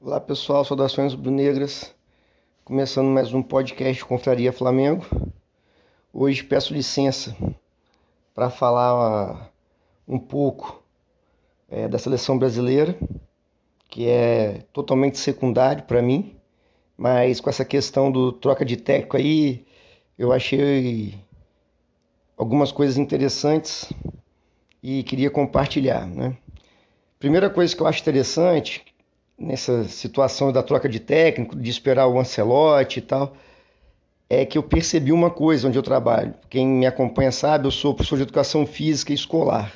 Olá 0.00 0.20
pessoal, 0.20 0.64
saudações 0.64 1.12
rubro-negras. 1.12 1.92
Começando 2.64 3.08
mais 3.08 3.34
um 3.34 3.42
podcast 3.42 4.04
Confraria 4.04 4.52
Flamengo. 4.52 5.04
Hoje 6.12 6.44
peço 6.44 6.72
licença 6.72 7.36
para 8.32 8.48
falar 8.48 9.50
um 10.06 10.16
pouco 10.16 10.80
é, 11.68 11.88
da 11.88 11.98
seleção 11.98 12.38
brasileira, 12.38 12.96
que 13.88 14.06
é 14.06 14.62
totalmente 14.72 15.18
secundário 15.18 15.82
para 15.82 16.00
mim, 16.00 16.36
mas 16.96 17.40
com 17.40 17.50
essa 17.50 17.64
questão 17.64 18.12
do 18.12 18.30
troca 18.30 18.64
de 18.64 18.76
técnico 18.76 19.16
aí, 19.16 19.66
eu 20.16 20.32
achei 20.32 21.18
algumas 22.36 22.70
coisas 22.70 22.98
interessantes 22.98 23.92
e 24.80 25.02
queria 25.02 25.28
compartilhar, 25.28 26.06
né? 26.06 26.36
Primeira 27.18 27.50
coisa 27.50 27.74
que 27.74 27.82
eu 27.82 27.86
acho 27.88 28.00
interessante 28.00 28.87
nessa 29.38 29.84
situação 29.84 30.50
da 30.50 30.62
troca 30.62 30.88
de 30.88 30.98
técnico, 30.98 31.54
de 31.54 31.70
esperar 31.70 32.08
o 32.08 32.18
Ancelotti 32.18 32.98
e 32.98 33.02
tal, 33.02 33.36
é 34.28 34.44
que 34.44 34.58
eu 34.58 34.62
percebi 34.62 35.12
uma 35.12 35.30
coisa 35.30 35.68
onde 35.68 35.78
eu 35.78 35.82
trabalho. 35.82 36.34
Quem 36.50 36.66
me 36.66 36.86
acompanha 36.86 37.32
sabe, 37.32 37.66
eu 37.66 37.70
sou 37.70 37.94
professor 37.94 38.16
de 38.16 38.22
educação 38.22 38.66
física 38.66 39.12
escolar. 39.12 39.72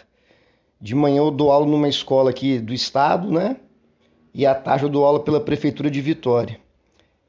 De 0.80 0.94
manhã 0.94 1.18
eu 1.18 1.30
dou 1.30 1.52
aula 1.52 1.64
numa 1.64 1.88
escola 1.88 2.30
aqui 2.30 2.58
do 2.58 2.74
estado, 2.74 3.30
né? 3.30 3.56
E 4.34 4.44
à 4.44 4.54
tarde 4.54 4.84
eu 4.84 4.90
dou 4.90 5.04
aula 5.04 5.20
pela 5.20 5.40
prefeitura 5.40 5.90
de 5.90 6.00
Vitória. 6.00 6.58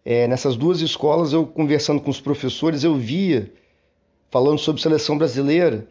É, 0.03 0.27
nessas 0.27 0.55
duas 0.55 0.81
escolas, 0.81 1.31
eu 1.31 1.45
conversando 1.45 2.01
com 2.01 2.09
os 2.09 2.19
professores, 2.19 2.83
eu 2.83 2.95
via, 2.95 3.53
falando 4.29 4.57
sobre 4.57 4.81
seleção 4.81 5.17
brasileira, 5.17 5.87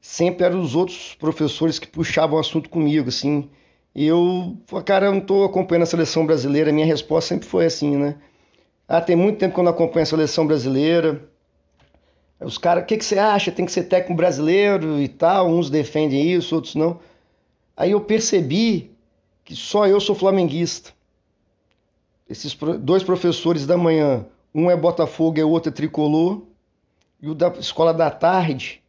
sempre 0.00 0.44
eram 0.44 0.60
os 0.60 0.74
outros 0.74 1.14
professores 1.14 1.78
que 1.78 1.86
puxavam 1.86 2.38
o 2.38 2.40
assunto 2.40 2.68
comigo, 2.68 3.08
assim, 3.08 3.48
e 3.94 4.06
eu, 4.06 4.56
cara, 4.86 5.06
eu 5.06 5.12
não 5.12 5.18
estou 5.18 5.44
acompanhando 5.44 5.82
a 5.82 5.86
seleção 5.86 6.24
brasileira. 6.24 6.72
Minha 6.72 6.86
resposta 6.86 7.28
sempre 7.28 7.46
foi 7.46 7.66
assim, 7.66 7.96
né? 7.96 8.16
Ah, 8.88 9.00
tem 9.00 9.14
muito 9.14 9.38
tempo 9.38 9.54
que 9.54 9.60
eu 9.60 9.64
não 9.64 9.72
acompanho 9.72 10.02
a 10.02 10.06
seleção 10.06 10.46
brasileira. 10.46 11.28
Os 12.40 12.58
caras, 12.58 12.84
o 12.84 12.86
que, 12.86 12.96
que 12.96 13.04
você 13.04 13.18
acha? 13.18 13.52
Tem 13.52 13.66
que 13.66 13.72
ser 13.72 13.84
técnico 13.84 14.14
brasileiro 14.14 15.00
e 15.00 15.08
tal. 15.08 15.48
Uns 15.48 15.68
defendem 15.68 16.32
isso, 16.32 16.54
outros 16.54 16.74
não. 16.74 17.00
Aí 17.76 17.90
eu 17.90 18.00
percebi 18.00 18.90
que 19.44 19.54
só 19.54 19.86
eu 19.86 20.00
sou 20.00 20.14
flamenguista. 20.14 20.90
Esses 22.28 22.56
dois 22.80 23.02
professores 23.02 23.66
da 23.66 23.76
manhã, 23.76 24.24
um 24.54 24.70
é 24.70 24.76
Botafogo 24.76 25.38
e 25.38 25.44
o 25.44 25.50
outro 25.50 25.70
é 25.70 25.72
Tricolor. 25.72 26.42
E 27.20 27.28
o 27.28 27.34
da 27.34 27.48
escola 27.58 27.92
da 27.92 28.10
tarde, 28.10 28.82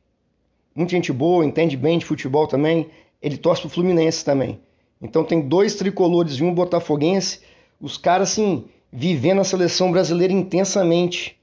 muita 0.74 0.92
gente 0.92 1.12
boa, 1.12 1.46
entende 1.46 1.78
bem 1.78 2.00
de 2.00 2.06
futebol 2.06 2.48
também, 2.48 2.90
ele 3.22 3.38
torce 3.38 3.62
pro 3.62 3.70
Fluminense 3.70 4.26
também. 4.26 4.60
Então 5.04 5.24
tem 5.24 5.42
dois 5.42 5.76
tricolores 5.76 6.36
e 6.36 6.44
um 6.44 6.54
botafoguense, 6.54 7.42
os 7.80 7.98
caras 7.98 8.32
assim, 8.32 8.66
vivendo 8.92 9.42
a 9.42 9.44
seleção 9.44 9.92
brasileira 9.92 10.32
intensamente. 10.32 11.38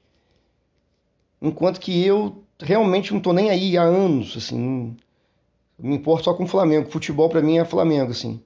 Enquanto 1.39 1.79
que 1.79 2.03
eu 2.03 2.43
realmente 2.59 3.13
não 3.13 3.21
tô 3.21 3.31
nem 3.31 3.51
aí 3.51 3.77
há 3.77 3.83
anos, 3.83 4.35
assim, 4.35 4.57
não, 4.57 4.97
me 5.77 5.95
importo 5.95 6.25
só 6.25 6.33
com 6.33 6.43
o 6.43 6.47
Flamengo. 6.47 6.89
Futebol 6.89 7.29
para 7.29 7.41
mim 7.41 7.59
é 7.59 7.65
Flamengo, 7.65 8.11
assim. 8.11 8.41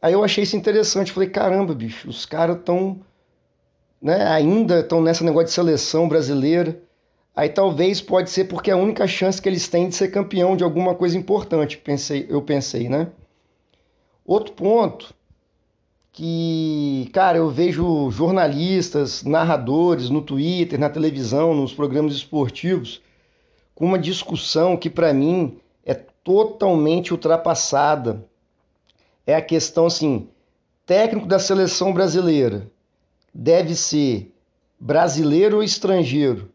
Aí 0.00 0.12
eu 0.12 0.22
achei 0.22 0.44
isso 0.44 0.56
interessante, 0.56 1.10
falei, 1.10 1.28
caramba, 1.28 1.74
bicho, 1.74 2.08
os 2.08 2.24
caras 2.24 2.58
estão 2.58 3.00
né, 4.00 4.28
ainda 4.28 4.78
estão 4.78 5.00
nessa 5.00 5.24
negócio 5.24 5.48
de 5.48 5.52
seleção 5.52 6.08
brasileira. 6.08 6.80
Aí 7.34 7.48
talvez 7.48 8.00
pode 8.00 8.30
ser 8.30 8.44
porque 8.44 8.70
é 8.70 8.74
a 8.74 8.76
única 8.76 9.08
chance 9.08 9.42
que 9.42 9.48
eles 9.48 9.66
têm 9.68 9.88
de 9.88 9.96
ser 9.96 10.08
campeão 10.08 10.56
de 10.56 10.62
alguma 10.62 10.94
coisa 10.94 11.16
importante, 11.16 11.78
pensei, 11.78 12.26
eu 12.28 12.40
pensei, 12.42 12.88
né? 12.88 13.08
Outro 14.28 14.52
ponto 14.52 15.14
que, 16.12 17.08
cara, 17.14 17.38
eu 17.38 17.48
vejo 17.48 18.10
jornalistas, 18.10 19.22
narradores 19.22 20.10
no 20.10 20.20
Twitter, 20.20 20.78
na 20.78 20.90
televisão, 20.90 21.54
nos 21.54 21.72
programas 21.72 22.12
esportivos, 22.12 23.00
com 23.74 23.86
uma 23.86 23.98
discussão 23.98 24.76
que 24.76 24.90
para 24.90 25.14
mim 25.14 25.58
é 25.82 25.94
totalmente 25.94 27.10
ultrapassada. 27.10 28.22
É 29.26 29.34
a 29.34 29.40
questão 29.40 29.86
assim, 29.86 30.28
técnico 30.84 31.26
da 31.26 31.38
seleção 31.38 31.94
brasileira 31.94 32.70
deve 33.32 33.74
ser 33.74 34.30
brasileiro 34.78 35.56
ou 35.56 35.62
estrangeiro? 35.62 36.50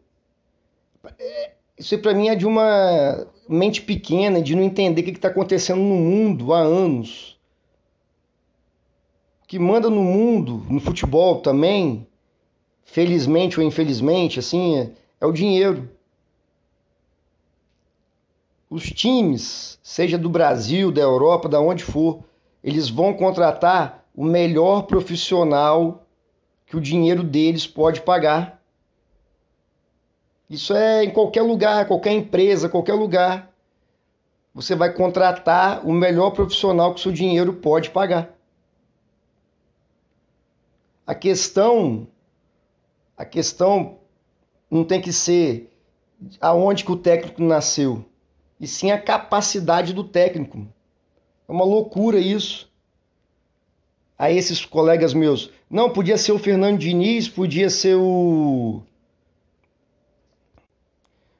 Isso 1.75 1.97
para 1.97 2.13
mim 2.13 2.27
é 2.27 2.35
de 2.35 2.45
uma 2.45 3.25
mente 3.49 3.81
pequena, 3.81 4.43
de 4.43 4.55
não 4.55 4.61
entender 4.61 5.01
o 5.01 5.05
que 5.05 5.09
está 5.09 5.29
acontecendo 5.29 5.81
no 5.81 5.95
mundo 5.95 6.53
há 6.53 6.59
anos 6.59 7.32
que 9.53 9.59
manda 9.59 9.87
no 9.87 10.01
mundo, 10.01 10.65
no 10.67 10.79
futebol 10.79 11.39
também, 11.39 12.07
felizmente 12.83 13.59
ou 13.59 13.63
infelizmente, 13.63 14.39
assim, 14.39 14.79
é, 14.79 14.91
é 15.21 15.27
o 15.27 15.31
dinheiro. 15.31 15.91
Os 18.67 18.89
times, 18.89 19.77
seja 19.83 20.17
do 20.17 20.27
Brasil, 20.27 20.91
da 20.91 21.01
Europa, 21.01 21.47
da 21.47 21.61
onde 21.61 21.83
for, 21.83 22.23
eles 22.63 22.89
vão 22.89 23.13
contratar 23.13 24.03
o 24.15 24.25
melhor 24.25 24.87
profissional 24.87 26.03
que 26.65 26.75
o 26.75 26.81
dinheiro 26.81 27.23
deles 27.23 27.67
pode 27.67 28.01
pagar. 28.01 28.59
Isso 30.49 30.73
é 30.73 31.03
em 31.03 31.11
qualquer 31.11 31.43
lugar, 31.43 31.87
qualquer 31.87 32.13
empresa, 32.13 32.67
qualquer 32.67 32.95
lugar. 32.95 33.53
Você 34.51 34.75
vai 34.75 34.91
contratar 34.91 35.87
o 35.87 35.91
melhor 35.91 36.31
profissional 36.31 36.91
que 36.91 36.99
o 36.99 37.03
seu 37.03 37.11
dinheiro 37.11 37.53
pode 37.53 37.91
pagar. 37.91 38.33
A 41.05 41.13
questão, 41.13 42.07
a 43.17 43.25
questão 43.25 43.97
não 44.71 44.83
tem 44.83 45.01
que 45.01 45.11
ser 45.11 45.69
aonde 46.39 46.85
que 46.85 46.91
o 46.91 46.97
técnico 46.97 47.43
nasceu, 47.43 48.05
e 48.59 48.65
sim 48.65 48.91
a 48.91 49.01
capacidade 49.01 49.93
do 49.93 50.03
técnico. 50.03 50.65
É 51.47 51.51
uma 51.51 51.65
loucura 51.65 52.17
isso. 52.17 52.71
A 54.17 54.31
esses 54.31 54.63
colegas 54.63 55.13
meus, 55.13 55.51
não, 55.69 55.89
podia 55.89 56.17
ser 56.17 56.31
o 56.31 56.39
Fernando 56.39 56.79
Diniz, 56.79 57.27
podia 57.27 57.69
ser 57.69 57.95
o 57.95 58.81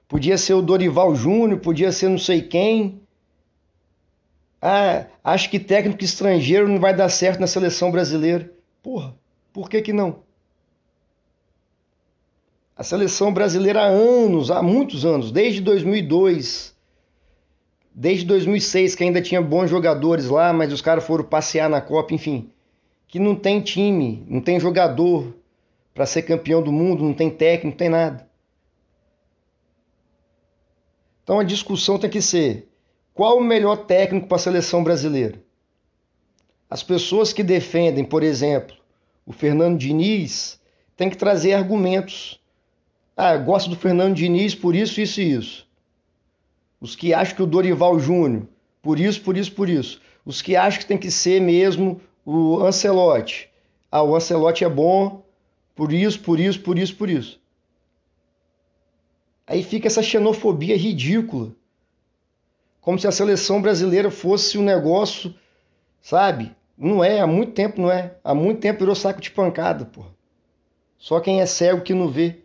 podia 0.08 0.38
ser 0.38 0.54
o 0.54 0.62
Dorival 0.62 1.16
Júnior, 1.16 1.60
podia 1.60 1.92
ser 1.92 2.10
não 2.10 2.18
sei 2.18 2.42
quem. 2.42 3.02
Ah, 4.62 5.08
acho 5.24 5.50
que 5.50 5.60
técnico 5.60 6.04
estrangeiro 6.04 6.68
não 6.68 6.80
vai 6.80 6.96
dar 6.96 7.10
certo 7.10 7.40
na 7.40 7.48
seleção 7.48 7.92
brasileira. 7.92 8.52
Porra. 8.82 9.16
Por 9.54 9.70
que, 9.70 9.84
que 9.84 9.94
não? 9.94 10.24
A 12.76 12.84
seleção 12.84 13.32
brasileira 13.32 13.84
há 13.84 13.86
anos, 13.86 14.50
há 14.50 14.64
muitos 14.64 15.06
anos, 15.06 15.32
desde 15.32 15.62
2002, 15.62 16.76
desde 17.94 18.26
2006, 18.26 18.96
que 18.96 19.04
ainda 19.04 19.22
tinha 19.22 19.40
bons 19.40 19.70
jogadores 19.70 20.26
lá, 20.26 20.52
mas 20.52 20.74
os 20.74 20.82
caras 20.82 21.06
foram 21.06 21.24
passear 21.24 21.70
na 21.70 21.80
Copa, 21.80 22.16
enfim, 22.16 22.50
que 23.08 23.20
não 23.20 23.36
tem 23.36 23.62
time, 23.62 24.26
não 24.28 24.42
tem 24.42 24.60
jogador 24.60 25.32
para 25.94 26.08
ser 26.08 26.24
campeão 26.24 26.64
do 26.64 26.72
mundo, 26.72 27.04
não 27.04 27.14
tem 27.14 27.30
técnico, 27.30 27.68
não 27.68 27.78
tem 27.78 27.90
nada. 27.90 28.28
Então 31.24 31.40
a 31.40 31.44
discussão 31.44 32.00
tem 32.00 32.10
que 32.10 32.24
ser: 32.24 32.68
qual 33.14 33.38
o 33.38 33.44
melhor 33.44 33.86
técnico 33.86 34.28
para 34.28 34.38
a 34.38 34.40
seleção 34.40 34.84
brasileira? 34.84 35.40
As 36.68 36.82
pessoas 36.82 37.32
que 37.32 37.44
defendem, 37.44 38.04
por 38.04 38.24
exemplo, 38.24 38.76
o 39.26 39.32
Fernando 39.32 39.78
Diniz, 39.78 40.60
tem 40.96 41.10
que 41.10 41.18
trazer 41.18 41.54
argumentos. 41.54 42.40
Ah, 43.16 43.38
gosto 43.38 43.70
do 43.70 43.76
Fernando 43.76 44.16
Diniz 44.16 44.56
por 44.56 44.76
isso, 44.76 45.00
isso 45.00 45.22
e 45.22 45.34
isso. 45.34 45.68
Os 46.80 46.96
que 46.96 47.14
acham 47.14 47.36
que 47.36 47.44
o 47.44 47.48
Dorival 47.48 48.00
Júnior, 48.00 48.48
por 48.82 49.00
isso, 49.00 49.22
por 49.22 49.38
isso, 49.38 49.52
por 49.54 49.70
isso. 49.70 50.02
Os 50.26 50.42
que 50.42 50.56
acham 50.56 50.82
que 50.82 50.86
tem 50.86 50.98
que 50.98 51.12
ser 51.12 51.40
mesmo 51.40 52.02
o 52.26 52.64
Ancelotti. 52.64 53.50
Ah, 53.92 54.04
o 54.04 54.16
Ancelotti 54.16 54.64
é 54.64 54.70
bom 54.70 55.24
por 55.76 55.92
isso, 55.92 56.20
por 56.20 56.40
isso, 56.40 56.60
por 56.60 56.78
isso, 56.78 56.96
por 56.96 57.10
isso. 57.10 57.40
Aí 59.46 59.64
fica 59.64 59.88
essa 59.88 60.02
xenofobia 60.02 60.78
ridícula. 60.78 61.52
Como 62.80 63.00
se 63.00 63.08
a 63.08 63.12
seleção 63.12 63.62
brasileira 63.62 64.12
fosse 64.12 64.58
um 64.58 64.64
negócio, 64.64 65.34
sabe? 66.02 66.56
Não 66.78 67.04
é, 67.04 67.20
há 67.20 67.28
muito 67.28 67.54
tempo 67.54 67.82
não 67.82 67.92
é. 67.92 68.16
Há 68.24 68.34
muito 68.34 68.60
tempo 68.60 68.80
virou 68.80 68.96
saco 68.96 69.22
de 69.22 69.32
pancada, 69.32 69.86
pô. 69.86 70.04
Só 70.98 71.20
quem 71.20 71.42
é 71.42 71.46
cego 71.46 71.82
que 71.82 71.94
não 71.94 72.08
vê. 72.08 72.40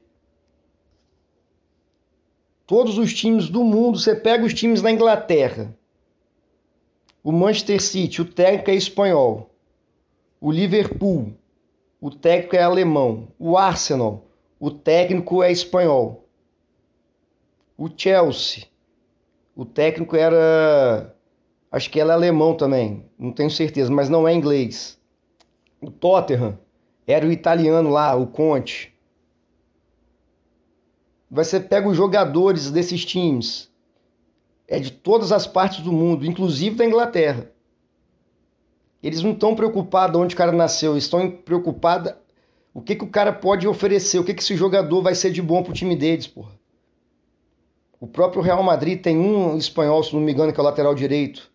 Todos 2.66 2.98
os 2.98 3.14
times 3.14 3.48
do 3.48 3.64
mundo, 3.64 3.98
você 3.98 4.14
pega 4.14 4.44
os 4.44 4.52
times 4.52 4.82
da 4.82 4.90
Inglaterra. 4.90 5.74
O 7.22 7.32
Manchester 7.32 7.80
City, 7.80 8.20
o 8.20 8.24
técnico 8.24 8.70
é 8.70 8.74
espanhol. 8.74 9.50
O 10.40 10.52
Liverpool, 10.52 11.32
o 12.00 12.10
técnico 12.10 12.56
é 12.56 12.62
alemão. 12.62 13.28
O 13.38 13.56
Arsenal, 13.56 14.24
o 14.60 14.70
técnico 14.70 15.42
é 15.42 15.50
espanhol. 15.50 16.28
O 17.76 17.88
Chelsea, 17.96 18.64
o 19.56 19.64
técnico 19.64 20.16
era 20.16 21.14
Acho 21.70 21.90
que 21.90 22.00
ela 22.00 22.12
é 22.12 22.16
alemão 22.16 22.54
também, 22.54 23.04
não 23.18 23.30
tenho 23.30 23.50
certeza, 23.50 23.90
mas 23.90 24.08
não 24.08 24.26
é 24.26 24.32
inglês. 24.32 24.98
o 25.80 25.90
Tottenham 25.90 26.58
era 27.06 27.26
o 27.26 27.32
italiano 27.32 27.90
lá, 27.90 28.14
o 28.14 28.26
Conte. 28.26 28.94
Você 31.30 31.60
pega 31.60 31.88
os 31.88 31.96
jogadores 31.96 32.70
desses 32.70 33.04
times, 33.04 33.70
é 34.66 34.78
de 34.78 34.90
todas 34.90 35.30
as 35.30 35.46
partes 35.46 35.80
do 35.80 35.92
mundo, 35.92 36.26
inclusive 36.26 36.76
da 36.76 36.86
Inglaterra. 36.86 37.50
Eles 39.02 39.22
não 39.22 39.32
estão 39.32 39.54
preocupados 39.54 40.20
onde 40.20 40.34
o 40.34 40.38
cara 40.38 40.52
nasceu, 40.52 40.96
estão 40.96 41.30
preocupados 41.30 42.12
o 42.74 42.80
que, 42.80 42.94
que 42.94 43.04
o 43.04 43.10
cara 43.10 43.32
pode 43.32 43.66
oferecer, 43.66 44.18
o 44.18 44.24
que, 44.24 44.34
que 44.34 44.42
esse 44.42 44.56
jogador 44.56 45.02
vai 45.02 45.14
ser 45.14 45.30
de 45.30 45.42
bom 45.42 45.62
pro 45.62 45.72
time 45.72 45.96
deles, 45.96 46.26
porra. 46.26 46.52
O 48.00 48.06
próprio 48.06 48.42
Real 48.42 48.62
Madrid 48.62 49.00
tem 49.00 49.18
um 49.18 49.56
espanhol, 49.56 50.02
se 50.02 50.14
não 50.14 50.20
me 50.20 50.32
engano, 50.32 50.52
que 50.52 50.60
é 50.60 50.62
o 50.62 50.66
lateral 50.66 50.94
direito. 50.94 51.50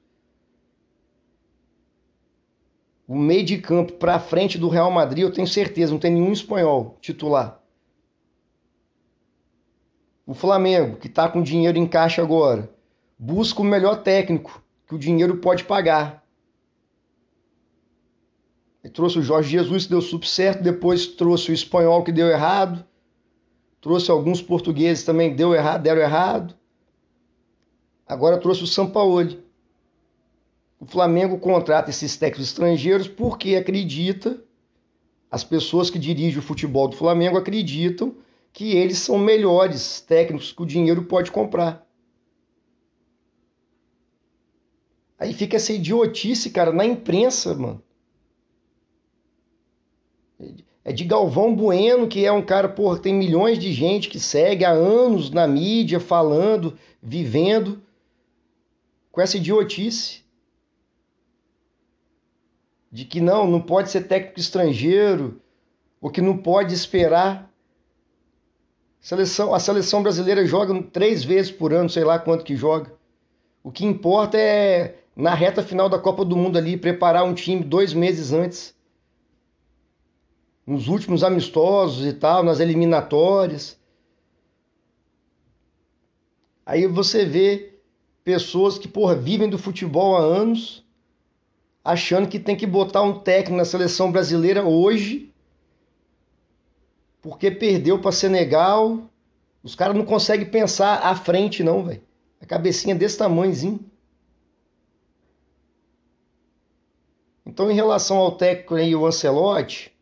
O 3.13 3.15
meio 3.15 3.45
de 3.45 3.59
campo 3.59 3.93
para 3.93 4.19
frente 4.19 4.57
do 4.57 4.67
Real 4.67 4.89
Madrid, 4.89 5.21
eu 5.21 5.31
tenho 5.31 5.45
certeza, 5.45 5.91
não 5.91 5.99
tem 5.99 6.11
nenhum 6.11 6.31
espanhol 6.31 6.97
titular. 6.99 7.61
O 10.25 10.33
Flamengo, 10.33 10.97
que 10.97 11.05
está 11.05 11.29
com 11.29 11.43
dinheiro 11.43 11.77
em 11.77 11.85
caixa 11.85 12.23
agora, 12.23 12.73
busca 13.15 13.61
o 13.61 13.63
melhor 13.63 14.01
técnico 14.01 14.63
que 14.87 14.95
o 14.95 14.97
dinheiro 14.97 15.37
pode 15.37 15.63
pagar. 15.63 16.25
Ele 18.83 18.91
trouxe 18.91 19.19
o 19.19 19.21
Jorge 19.21 19.51
Jesus, 19.51 19.83
que 19.83 19.91
deu 19.91 20.01
super 20.01 20.27
certo, 20.27 20.63
depois 20.63 21.05
trouxe 21.05 21.51
o 21.51 21.53
espanhol, 21.53 22.03
que 22.03 22.11
deu 22.11 22.29
errado. 22.29 22.83
Trouxe 23.79 24.09
alguns 24.09 24.41
portugueses 24.41 25.05
também, 25.05 25.35
deu 25.35 25.53
errado, 25.53 25.83
deram 25.83 26.01
errado. 26.01 26.55
Agora 28.07 28.39
trouxe 28.39 28.63
o 28.63 28.67
Sampaoli. 28.67 29.39
O 30.83 30.85
Flamengo 30.85 31.39
contrata 31.39 31.91
esses 31.91 32.17
técnicos 32.17 32.49
estrangeiros 32.49 33.07
porque 33.07 33.55
acredita, 33.55 34.43
as 35.31 35.41
pessoas 35.41 35.89
que 35.89 35.97
dirigem 35.97 36.39
o 36.39 36.41
futebol 36.41 36.89
do 36.89 36.97
Flamengo 36.97 37.37
acreditam 37.37 38.13
que 38.51 38.75
eles 38.75 38.97
são 38.97 39.17
melhores 39.17 40.01
técnicos 40.01 40.51
que 40.51 40.61
o 40.61 40.65
dinheiro 40.65 41.05
pode 41.05 41.31
comprar. 41.31 41.87
Aí 45.17 45.33
fica 45.33 45.55
essa 45.55 45.71
idiotice, 45.71 46.49
cara, 46.49 46.73
na 46.73 46.85
imprensa, 46.85 47.55
mano. 47.55 47.81
É 50.83 50.91
de 50.91 51.05
Galvão 51.05 51.55
Bueno, 51.55 52.09
que 52.09 52.25
é 52.25 52.31
um 52.33 52.45
cara, 52.45 52.67
porra, 52.67 52.99
tem 52.99 53.13
milhões 53.13 53.57
de 53.57 53.71
gente 53.71 54.09
que 54.09 54.19
segue 54.19 54.65
há 54.65 54.71
anos 54.71 55.29
na 55.29 55.47
mídia, 55.47 56.01
falando, 56.01 56.77
vivendo, 57.01 57.81
com 59.13 59.21
essa 59.21 59.37
idiotice. 59.37 60.22
De 62.93 63.05
que 63.05 63.19
não, 63.19 63.47
não 63.49 63.59
pode 63.59 63.89
ser 63.89 64.01
técnico 64.01 64.39
estrangeiro, 64.39 65.41
ou 65.99 66.11
que 66.11 66.21
não 66.21 66.37
pode 66.37 66.75
esperar. 66.75 67.51
Seleção, 69.01 69.51
a 69.51 69.59
seleção 69.59 70.03
brasileira 70.03 70.45
joga 70.45 70.79
três 70.83 71.23
vezes 71.23 71.51
por 71.51 71.73
ano, 71.73 71.89
sei 71.89 72.03
lá 72.03 72.19
quanto 72.19 72.45
que 72.45 72.55
joga. 72.55 72.93
O 73.63 73.71
que 73.71 73.83
importa 73.83 74.37
é, 74.37 74.99
na 75.15 75.33
reta 75.33 75.63
final 75.63 75.89
da 75.89 75.97
Copa 75.97 76.23
do 76.23 76.37
Mundo 76.37 76.55
ali, 76.55 76.77
preparar 76.77 77.23
um 77.23 77.33
time 77.33 77.63
dois 77.63 77.95
meses 77.95 78.31
antes 78.31 78.75
nos 80.67 80.87
últimos 80.87 81.23
amistosos 81.23 82.05
e 82.05 82.13
tal, 82.13 82.43
nas 82.43 82.59
eliminatórias. 82.59 83.75
Aí 86.63 86.85
você 86.85 87.25
vê 87.25 87.73
pessoas 88.23 88.77
que, 88.77 88.87
porra, 88.87 89.15
vivem 89.15 89.49
do 89.49 89.57
futebol 89.57 90.15
há 90.15 90.19
anos, 90.19 90.82
achando 91.83 92.29
que 92.29 92.39
tem 92.39 92.55
que 92.55 92.65
botar 92.65 93.01
um 93.01 93.19
técnico 93.19 93.57
na 93.57 93.65
seleção 93.65 94.11
brasileira 94.11 94.63
hoje, 94.63 95.33
porque 97.21 97.51
perdeu 97.51 97.99
para 97.99 98.11
Senegal. 98.11 99.09
Os 99.61 99.75
caras 99.75 99.95
não 99.95 100.05
conseguem 100.05 100.49
pensar 100.49 101.05
à 101.05 101.15
frente, 101.15 101.63
não, 101.63 101.83
velho. 101.83 102.01
A 102.41 102.45
cabecinha 102.45 102.95
desse 102.95 103.17
tamanhozinho. 103.17 103.79
Então, 107.45 107.69
em 107.69 107.75
relação 107.75 108.17
ao 108.17 108.31
técnico 108.31 108.75
aí, 108.75 108.95
o 108.95 109.05
Ancelotti, 109.05 109.93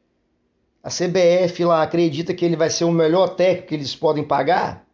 a 0.83 0.89
CBF 0.89 1.63
lá 1.63 1.83
acredita 1.83 2.33
que 2.33 2.45
ele 2.45 2.55
vai 2.55 2.69
ser 2.69 2.85
o 2.85 2.91
melhor 2.91 3.35
técnico 3.35 3.67
que 3.67 3.75
eles 3.75 3.95
podem 3.95 4.23
pagar? 4.23 4.85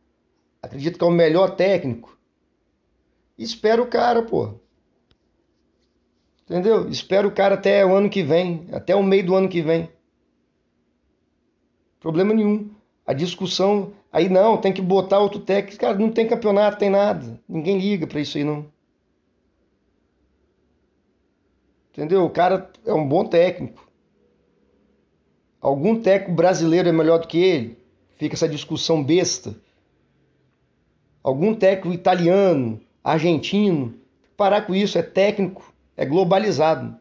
Acredita 0.61 0.97
que 0.97 1.03
é 1.03 1.07
o 1.07 1.11
melhor 1.11 1.55
técnico? 1.55 2.17
Espera 3.37 3.81
o 3.81 3.87
cara, 3.87 4.23
pô. 4.23 4.55
Entendeu? 6.49 6.87
Espera 6.89 7.27
o 7.27 7.31
cara 7.31 7.55
até 7.55 7.85
o 7.85 7.93
ano 7.93 8.09
que 8.09 8.23
vem, 8.23 8.67
até 8.71 8.95
o 8.95 9.03
meio 9.03 9.25
do 9.25 9.35
ano 9.35 9.49
que 9.49 9.61
vem. 9.61 9.89
Problema 11.99 12.33
nenhum. 12.33 12.69
A 13.05 13.11
discussão 13.11 13.93
aí 14.11 14.29
não, 14.29 14.57
tem 14.57 14.71
que 14.71 14.81
botar 14.81 15.19
outro 15.19 15.41
técnico. 15.41 15.79
Cara, 15.79 15.97
não 15.97 16.09
tem 16.09 16.25
campeonato, 16.25 16.77
tem 16.77 16.89
nada. 16.89 17.37
Ninguém 17.47 17.77
liga 17.77 18.07
para 18.07 18.21
isso 18.21 18.37
aí 18.37 18.45
não. 18.45 18.65
Entendeu? 21.91 22.23
O 22.23 22.29
cara 22.29 22.71
é 22.85 22.93
um 22.93 23.07
bom 23.07 23.25
técnico. 23.25 23.85
Algum 25.59 25.99
técnico 25.99 26.33
brasileiro 26.33 26.87
é 26.87 26.91
melhor 26.93 27.19
do 27.19 27.27
que 27.27 27.39
ele? 27.39 27.77
Fica 28.15 28.35
essa 28.35 28.47
discussão 28.47 29.03
besta. 29.03 29.55
Algum 31.21 31.53
técnico 31.53 31.93
italiano, 31.93 32.79
argentino? 33.03 33.93
Parar 34.37 34.61
com 34.61 34.73
isso, 34.73 34.97
é 34.97 35.01
técnico, 35.01 35.73
é 35.97 36.05
globalizado. 36.05 36.97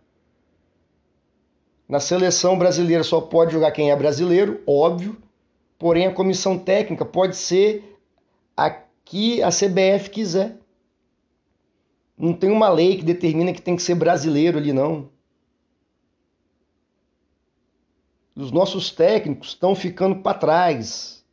Na 1.88 2.00
seleção 2.00 2.58
brasileira 2.58 3.04
só 3.04 3.20
pode 3.20 3.52
jogar 3.52 3.70
quem 3.70 3.92
é 3.92 3.96
brasileiro, 3.96 4.60
óbvio, 4.66 5.16
porém 5.78 6.06
a 6.06 6.12
comissão 6.12 6.58
técnica 6.58 7.04
pode 7.04 7.36
ser 7.36 7.96
a 8.56 8.70
que 9.04 9.40
a 9.42 9.50
CBF 9.50 10.10
quiser. 10.10 10.56
Não 12.18 12.32
tem 12.32 12.50
uma 12.50 12.68
lei 12.68 12.96
que 12.96 13.04
determina 13.04 13.52
que 13.52 13.62
tem 13.62 13.76
que 13.76 13.82
ser 13.82 13.94
brasileiro 13.94 14.58
ali, 14.58 14.72
não. 14.72 15.10
os 18.36 18.52
nossos 18.52 18.90
técnicos 18.90 19.48
estão 19.48 19.74
ficando 19.74 20.16
para 20.16 20.36
trás. 20.36 21.24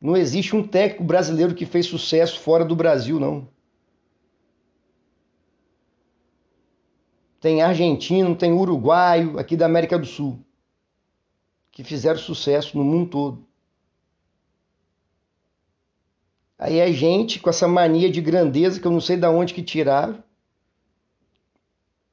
Não 0.00 0.16
existe 0.16 0.56
um 0.56 0.66
técnico 0.66 1.04
brasileiro 1.04 1.54
que 1.54 1.66
fez 1.66 1.86
sucesso 1.86 2.40
fora 2.40 2.64
do 2.64 2.74
Brasil, 2.74 3.20
não. 3.20 3.46
Tem 7.44 7.60
argentino, 7.60 8.34
tem 8.34 8.54
uruguaio 8.54 9.38
aqui 9.38 9.54
da 9.54 9.66
América 9.66 9.98
do 9.98 10.06
Sul 10.06 10.42
que 11.70 11.84
fizeram 11.84 12.18
sucesso 12.18 12.74
no 12.74 12.82
mundo 12.82 13.10
todo. 13.10 13.46
Aí 16.58 16.80
a 16.80 16.90
gente 16.90 17.38
com 17.40 17.50
essa 17.50 17.68
mania 17.68 18.10
de 18.10 18.22
grandeza 18.22 18.80
que 18.80 18.86
eu 18.86 18.90
não 18.90 18.98
sei 18.98 19.18
de 19.18 19.26
onde 19.26 19.52
que 19.52 19.62
tiraram. 19.62 20.24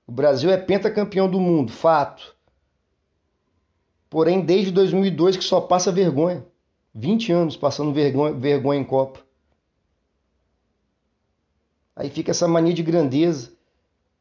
O 0.06 0.12
Brasil 0.12 0.52
é 0.52 0.58
pentacampeão 0.58 1.32
do 1.32 1.40
mundo, 1.40 1.72
fato. 1.72 2.36
Porém, 4.10 4.44
desde 4.44 4.70
2002 4.70 5.38
que 5.38 5.44
só 5.46 5.62
passa 5.62 5.94
vergonha. 5.94 6.46
20 6.94 7.32
anos 7.32 7.56
passando 7.56 7.94
vergonha, 7.94 8.34
vergonha 8.34 8.82
em 8.82 8.84
Copa. 8.84 9.22
Aí 11.96 12.10
fica 12.10 12.32
essa 12.32 12.50
mania 12.50 12.74
de 12.74 12.84
grandeza. 12.84 13.61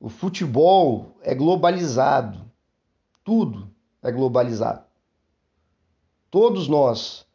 O 0.01 0.09
futebol 0.09 1.15
é 1.21 1.35
globalizado. 1.35 2.51
Tudo 3.23 3.71
é 4.03 4.11
globalizado. 4.11 4.83
Todos 6.31 6.67
nós. 6.67 7.27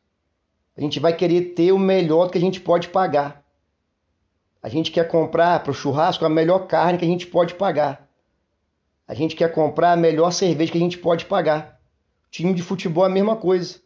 A 0.76 0.82
gente 0.82 1.00
vai 1.00 1.16
querer 1.16 1.54
ter 1.54 1.72
o 1.72 1.78
melhor 1.78 2.32
que 2.32 2.40
a 2.40 2.42
gente 2.42 2.60
pode 2.60 2.90
pagar. 2.90 3.46
A 4.64 4.68
gente 4.68 4.92
quer 4.92 5.08
comprar 5.08 5.62
para 5.62 5.70
o 5.70 5.76
churrasco 5.76 6.26
a 6.26 6.30
melhor 6.30 6.66
carne 6.66 6.98
que 6.98 7.06
a 7.06 7.08
gente 7.08 7.28
pode 7.28 7.54
pagar. 7.54 8.10
A 9.08 9.14
gente 9.14 9.36
quer 9.36 9.54
comprar 9.54 9.92
a 9.92 9.98
melhor 9.98 10.32
cerveja 10.32 10.72
que 10.72 10.78
a 10.80 10.82
gente 10.82 10.98
pode 10.98 11.26
pagar. 11.26 11.80
Time 12.32 12.52
de 12.52 12.64
futebol 12.64 13.04
é 13.04 13.08
a 13.08 13.14
mesma 13.14 13.36
coisa. 13.36 13.80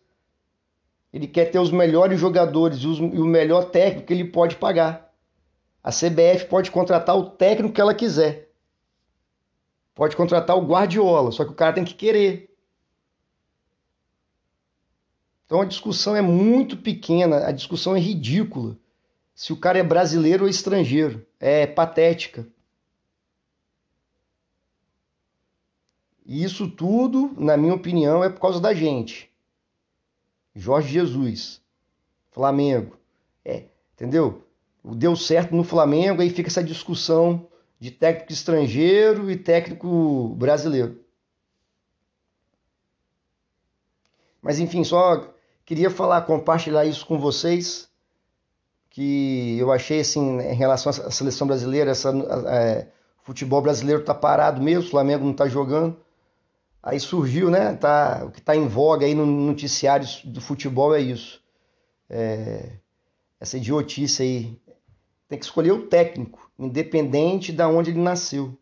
Ele 1.12 1.28
quer 1.28 1.52
ter 1.52 1.60
os 1.60 1.70
melhores 1.70 2.18
jogadores 2.18 2.80
e, 2.80 2.88
o 2.88 3.26
melhor 3.26 3.66
técnico 3.66 4.08
que 4.08 4.14
ele 4.14 4.24
pode 4.24 4.56
pagar. 4.56 5.12
A 5.84 5.92
CBF 5.92 6.46
pode 6.46 6.72
contratar 6.72 7.18
o 7.18 7.30
técnico 7.30 7.74
que 7.74 7.82
ela 7.82 7.94
quiser. 7.94 8.49
Pode 10.00 10.16
contratar 10.16 10.58
o 10.58 10.66
Guardiola, 10.66 11.30
só 11.30 11.44
que 11.44 11.52
o 11.52 11.56
cara 11.56 11.74
tem 11.74 11.84
que 11.84 11.94
querer. 11.94 12.56
Então 15.46 15.60
a 15.60 15.66
discussão 15.66 16.16
é 16.16 16.22
muito 16.22 16.78
pequena, 16.78 17.46
a 17.46 17.52
discussão 17.52 17.98
é 17.98 18.00
ridícula. 18.00 18.78
Se 19.36 19.52
o 19.52 19.58
cara 19.58 19.78
é 19.78 19.84
brasileiro 19.84 20.46
ou 20.46 20.50
estrangeiro, 20.50 21.28
é 21.38 21.68
patética. 21.68 22.48
E 26.26 26.46
isso 26.46 26.72
tudo, 26.72 27.36
na 27.38 27.58
minha 27.58 27.74
opinião, 27.74 28.24
é 28.24 28.30
por 28.30 28.40
causa 28.40 28.62
da 28.62 28.74
gente. 28.74 29.30
Jorge 30.56 30.94
Jesus, 30.94 31.62
Flamengo. 32.32 32.96
É, 33.44 33.66
entendeu? 33.96 34.48
Deu 34.82 35.14
certo 35.18 35.54
no 35.54 35.66
Flamengo, 35.66 36.22
aí 36.22 36.30
fica 36.30 36.48
essa 36.48 36.64
discussão 36.64 37.49
de 37.80 37.92
técnico 37.92 38.32
estrangeiro 38.34 39.32
e 39.32 39.38
técnico 39.38 40.36
brasileiro. 40.36 41.00
Mas 44.42 44.60
enfim, 44.60 44.84
só 44.84 45.34
queria 45.66 45.90
falar, 45.90 46.22
compartilhar 46.24 46.86
isso 46.86 47.06
com 47.06 47.20
vocês, 47.20 47.90
que 48.90 49.58
eu 49.60 49.72
achei 49.72 50.00
assim, 50.00 50.40
em 50.40 50.56
relação 50.56 50.90
à 50.90 51.12
seleção 51.12 51.48
brasileira, 51.48 51.92
essa, 51.92 52.10
é, 52.48 52.88
futebol 53.22 53.62
brasileiro 53.62 54.04
tá 54.04 54.14
parado 54.14 54.62
mesmo, 54.62 54.88
o 54.88 54.90
Flamengo 54.90 55.26
não 55.26 55.34
tá 55.34 55.48
jogando. 55.48 55.96
Aí 56.82 57.00
surgiu, 57.00 57.52
né? 57.52 57.76
Tá, 57.76 58.24
o 58.26 58.32
que 58.32 58.40
está 58.40 58.56
em 58.56 58.68
voga 58.68 59.06
aí 59.06 59.14
no 59.14 59.26
noticiário 59.26 60.08
do 60.26 60.42
futebol 60.42 60.96
é 60.96 61.02
isso. 61.02 61.42
É, 62.10 62.72
essa 63.40 63.58
idiotice 63.58 64.24
aí. 64.24 64.62
Tem 65.30 65.38
que 65.38 65.46
escolher 65.46 65.72
o 65.72 65.86
técnico, 65.88 66.52
independente 66.58 67.54
de 67.54 67.64
onde 67.64 67.92
ele 67.92 68.02
nasceu. 68.02 68.58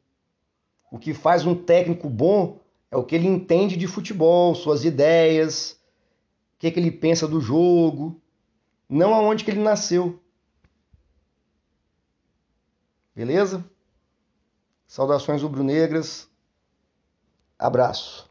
O 0.91 0.99
que 0.99 1.13
faz 1.13 1.45
um 1.45 1.55
técnico 1.55 2.09
bom 2.09 2.59
é 2.91 2.97
o 2.97 3.03
que 3.03 3.15
ele 3.15 3.27
entende 3.27 3.77
de 3.77 3.87
futebol, 3.87 4.53
suas 4.53 4.83
ideias, 4.83 5.79
o 6.55 6.59
que, 6.59 6.69
que 6.69 6.79
ele 6.79 6.91
pensa 6.91 7.25
do 7.25 7.39
jogo, 7.39 8.21
não 8.89 9.15
aonde 9.15 9.45
que 9.45 9.51
ele 9.51 9.61
nasceu. 9.61 10.19
Beleza? 13.15 13.65
Saudações 14.85 15.41
rubro-negras. 15.41 16.29
Abraço. 17.57 18.26